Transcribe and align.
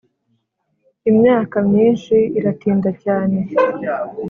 imyaka 1.09 1.55
myinshi 1.69 2.15
iratinda 2.39 2.89
cyane 3.03 3.39